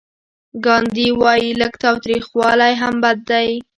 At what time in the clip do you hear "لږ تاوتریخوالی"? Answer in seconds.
1.61-2.73